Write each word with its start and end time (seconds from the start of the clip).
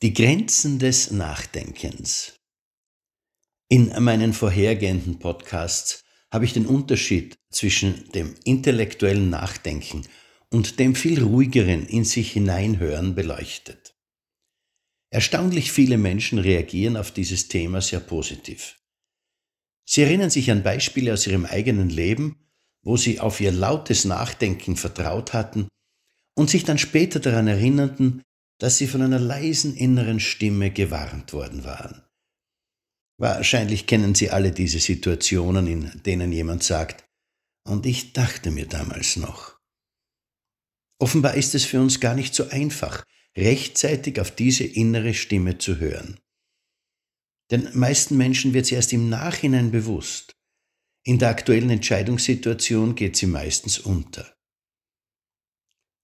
Die 0.00 0.14
Grenzen 0.14 0.78
des 0.78 1.10
Nachdenkens. 1.10 2.34
In 3.68 3.92
meinen 4.00 4.32
vorhergehenden 4.32 5.18
Podcasts 5.18 6.04
habe 6.30 6.44
ich 6.44 6.52
den 6.52 6.66
Unterschied 6.66 7.36
zwischen 7.50 8.08
dem 8.12 8.36
intellektuellen 8.44 9.28
Nachdenken 9.28 10.06
und 10.50 10.78
dem 10.78 10.94
viel 10.94 11.20
ruhigeren 11.20 11.84
in 11.84 12.04
sich 12.04 12.30
hineinhören 12.30 13.16
beleuchtet. 13.16 13.96
Erstaunlich 15.10 15.72
viele 15.72 15.98
Menschen 15.98 16.38
reagieren 16.38 16.96
auf 16.96 17.10
dieses 17.10 17.48
Thema 17.48 17.80
sehr 17.80 17.98
positiv. 17.98 18.76
Sie 19.84 20.02
erinnern 20.02 20.30
sich 20.30 20.52
an 20.52 20.62
Beispiele 20.62 21.12
aus 21.12 21.26
ihrem 21.26 21.44
eigenen 21.44 21.90
Leben, 21.90 22.48
wo 22.82 22.96
sie 22.96 23.18
auf 23.18 23.40
ihr 23.40 23.50
lautes 23.50 24.04
Nachdenken 24.04 24.76
vertraut 24.76 25.32
hatten 25.32 25.66
und 26.36 26.50
sich 26.50 26.62
dann 26.62 26.78
später 26.78 27.18
daran 27.18 27.48
erinnerten, 27.48 28.22
dass 28.58 28.78
sie 28.78 28.86
von 28.86 29.02
einer 29.02 29.18
leisen 29.18 29.76
inneren 29.76 30.20
Stimme 30.20 30.70
gewarnt 30.70 31.32
worden 31.32 31.64
waren. 31.64 32.02
Wahrscheinlich 33.20 33.86
kennen 33.86 34.14
Sie 34.14 34.30
alle 34.30 34.52
diese 34.52 34.78
Situationen, 34.78 35.66
in 35.66 36.02
denen 36.04 36.30
jemand 36.30 36.62
sagt, 36.62 37.04
und 37.66 37.84
ich 37.84 38.12
dachte 38.12 38.50
mir 38.50 38.66
damals 38.66 39.16
noch. 39.16 39.58
Offenbar 41.00 41.34
ist 41.34 41.54
es 41.54 41.64
für 41.64 41.80
uns 41.80 42.00
gar 42.00 42.14
nicht 42.14 42.34
so 42.34 42.48
einfach, 42.48 43.04
rechtzeitig 43.36 44.20
auf 44.20 44.30
diese 44.30 44.64
innere 44.64 45.14
Stimme 45.14 45.58
zu 45.58 45.78
hören. 45.78 46.18
Den 47.50 47.68
meisten 47.76 48.16
Menschen 48.16 48.54
wird 48.54 48.66
sie 48.66 48.74
erst 48.74 48.92
im 48.92 49.08
Nachhinein 49.08 49.70
bewusst. 49.70 50.32
In 51.04 51.18
der 51.18 51.30
aktuellen 51.30 51.70
Entscheidungssituation 51.70 52.94
geht 52.94 53.16
sie 53.16 53.26
meistens 53.26 53.78
unter. 53.78 54.37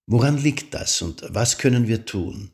Woran 0.07 0.37
liegt 0.37 0.75
das 0.75 1.01
und 1.01 1.25
was 1.31 1.57
können 1.57 1.89
wir 1.89 2.05
tun? 2.05 2.53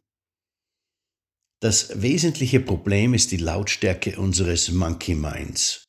Das 1.60 2.00
wesentliche 2.00 2.60
Problem 2.60 3.12
ist 3.12 3.32
die 3.32 3.36
Lautstärke 3.36 4.18
unseres 4.18 4.70
Monkey 4.70 5.14
Minds. 5.14 5.84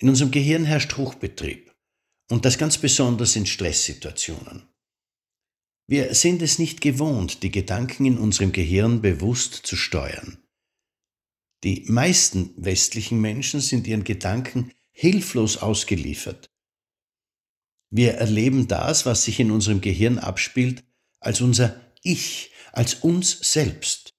In 0.00 0.08
unserem 0.08 0.30
Gehirn 0.30 0.64
herrscht 0.64 0.96
Hochbetrieb 0.96 1.74
und 2.30 2.44
das 2.44 2.58
ganz 2.58 2.78
besonders 2.78 3.36
in 3.36 3.46
Stresssituationen. 3.46 4.68
Wir 5.88 6.14
sind 6.14 6.40
es 6.42 6.58
nicht 6.58 6.80
gewohnt, 6.80 7.42
die 7.42 7.50
Gedanken 7.50 8.04
in 8.04 8.18
unserem 8.18 8.52
Gehirn 8.52 9.02
bewusst 9.02 9.54
zu 9.54 9.76
steuern. 9.76 10.38
Die 11.64 11.84
meisten 11.88 12.54
westlichen 12.56 13.20
Menschen 13.20 13.60
sind 13.60 13.86
ihren 13.86 14.04
Gedanken 14.04 14.72
hilflos 14.92 15.56
ausgeliefert 15.56 16.49
wir 17.90 18.14
erleben 18.14 18.68
das, 18.68 19.04
was 19.04 19.24
sich 19.24 19.40
in 19.40 19.50
unserem 19.50 19.80
Gehirn 19.80 20.18
abspielt, 20.18 20.84
als 21.18 21.40
unser 21.40 21.80
Ich, 22.02 22.52
als 22.72 22.94
uns 22.94 23.52
selbst. 23.52 24.14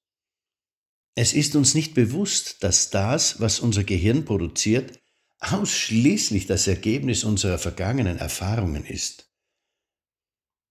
Es 1.16 1.33
ist 1.33 1.55
uns 1.55 1.73
nicht 1.73 1.94
bewusst, 1.94 2.63
dass 2.63 2.89
das, 2.89 3.39
was 3.39 3.59
unser 3.59 3.83
Gehirn 3.83 4.25
produziert, 4.25 5.00
ausschließlich 5.39 6.47
das 6.47 6.67
Ergebnis 6.67 7.23
unserer 7.23 7.58
vergangenen 7.58 8.17
Erfahrungen 8.17 8.86
ist. 8.86 9.30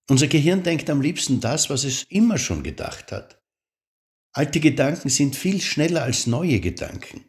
Unser 0.09 0.29
Gehirn 0.29 0.63
denkt 0.63 0.91
am 0.91 1.01
liebsten 1.01 1.41
das, 1.41 1.71
was 1.71 1.85
es 1.85 2.05
immer 2.05 2.39
schon 2.39 2.63
gedacht 2.63 3.13
hat. 3.13 3.43
Alte 4.33 4.61
Gedanken 4.61 5.09
sind 5.09 5.37
viel 5.37 5.61
schneller 5.61 6.03
als 6.03 6.27
neue 6.27 6.61
Gedanken. 6.61 7.25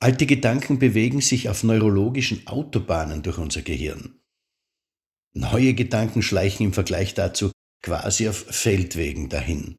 Alte 0.00 0.26
Gedanken 0.26 0.78
bewegen 0.78 1.20
sich 1.20 1.48
auf 1.48 1.64
neurologischen 1.64 2.46
Autobahnen 2.46 3.22
durch 3.22 3.38
unser 3.38 3.62
Gehirn. 3.62 4.20
Neue 5.38 5.74
Gedanken 5.74 6.20
schleichen 6.20 6.66
im 6.66 6.72
Vergleich 6.72 7.14
dazu 7.14 7.52
quasi 7.80 8.28
auf 8.28 8.36
Feldwegen 8.36 9.28
dahin. 9.28 9.76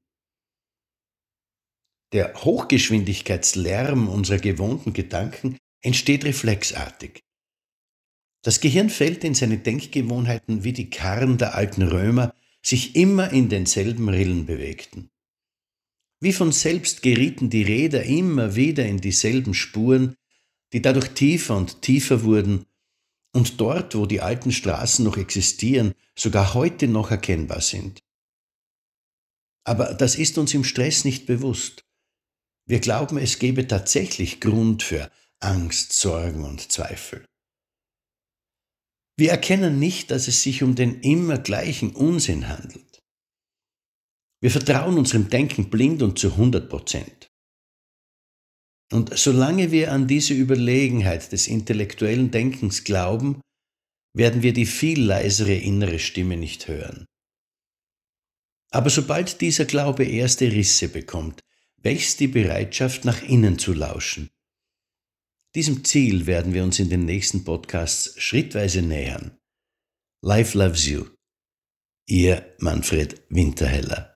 Der 2.13 2.33
Hochgeschwindigkeitslärm 2.33 4.07
unserer 4.07 4.37
gewohnten 4.37 4.93
Gedanken 4.93 5.57
entsteht 5.81 6.23
reflexartig. 6.23 7.19
Das 8.41 8.61
Gehirn 8.61 8.89
fällt 8.89 9.25
in 9.25 9.35
seine 9.35 9.57
Denkgewohnheiten, 9.57 10.63
wie 10.63 10.71
die 10.71 10.89
Karren 10.89 11.37
der 11.37 11.55
alten 11.55 11.81
Römer 11.81 12.33
sich 12.63 12.95
immer 12.95 13.33
in 13.33 13.49
denselben 13.49 14.07
Rillen 14.07 14.45
bewegten. 14.45 15.09
Wie 16.21 16.31
von 16.31 16.53
selbst 16.53 17.01
gerieten 17.01 17.49
die 17.49 17.63
Räder 17.63 18.03
immer 18.03 18.55
wieder 18.55 18.85
in 18.85 19.01
dieselben 19.01 19.53
Spuren, 19.53 20.15
die 20.71 20.81
dadurch 20.81 21.09
tiefer 21.09 21.57
und 21.57 21.81
tiefer 21.81 22.23
wurden 22.23 22.65
und 23.33 23.59
dort, 23.59 23.95
wo 23.95 24.05
die 24.05 24.21
alten 24.21 24.51
Straßen 24.51 25.05
noch 25.05 25.17
existieren, 25.17 25.93
sogar 26.17 26.53
heute 26.53 26.87
noch 26.87 27.11
erkennbar 27.11 27.61
sind. 27.61 27.99
Aber 29.65 29.93
das 29.93 30.15
ist 30.15 30.37
uns 30.37 30.53
im 30.53 30.63
Stress 30.63 31.05
nicht 31.05 31.25
bewusst. 31.25 31.85
Wir 32.65 32.79
glauben, 32.79 33.17
es 33.17 33.39
gebe 33.39 33.67
tatsächlich 33.67 34.39
Grund 34.41 34.83
für 34.83 35.11
Angst, 35.39 35.93
Sorgen 35.93 36.43
und 36.43 36.71
Zweifel. 36.71 37.25
Wir 39.17 39.31
erkennen 39.31 39.79
nicht, 39.79 40.11
dass 40.11 40.27
es 40.27 40.43
sich 40.43 40.63
um 40.63 40.75
den 40.75 41.01
immer 41.01 41.37
gleichen 41.37 41.95
Unsinn 41.95 42.47
handelt. 42.47 43.03
Wir 44.41 44.49
vertrauen 44.49 44.97
unserem 44.97 45.29
Denken 45.29 45.69
blind 45.69 46.01
und 46.01 46.17
zu 46.17 46.31
100 46.31 46.69
Prozent. 46.69 47.18
Und 48.91 49.17
solange 49.17 49.71
wir 49.71 49.91
an 49.91 50.07
diese 50.07 50.33
Überlegenheit 50.33 51.31
des 51.31 51.47
intellektuellen 51.47 52.31
Denkens 52.31 52.83
glauben, 52.83 53.41
werden 54.13 54.41
wir 54.41 54.53
die 54.53 54.65
viel 54.65 55.01
leisere 55.01 55.53
innere 55.53 55.99
Stimme 55.99 56.37
nicht 56.37 56.67
hören. 56.67 57.05
Aber 58.71 58.89
sobald 58.89 59.41
dieser 59.41 59.65
Glaube 59.65 60.05
erste 60.05 60.51
Risse 60.51 60.89
bekommt, 60.89 61.41
wächst 61.77 62.19
die 62.19 62.27
Bereitschaft, 62.27 63.05
nach 63.05 63.21
innen 63.21 63.57
zu 63.57 63.73
lauschen. 63.73 64.29
Diesem 65.55 65.83
Ziel 65.83 66.27
werden 66.27 66.53
wir 66.53 66.63
uns 66.63 66.77
in 66.79 66.89
den 66.89 67.05
nächsten 67.05 67.43
Podcasts 67.43 68.19
schrittweise 68.21 68.81
nähern. 68.81 69.37
Life 70.21 70.57
loves 70.57 70.85
you. 70.85 71.05
Ihr 72.05 72.55
Manfred 72.59 73.21
Winterheller. 73.29 74.08